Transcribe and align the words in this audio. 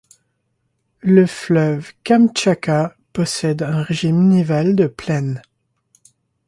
Le 1.01 1.27
fleuve 1.27 1.93
Kamtchatka 2.03 2.95
possède 3.13 3.61
un 3.61 3.83
régime 3.83 4.29
nival 4.29 4.75
de 4.75 4.87
plaine. 4.87 5.43